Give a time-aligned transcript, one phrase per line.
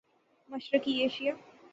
[0.49, 1.33] مشرقی ایشیا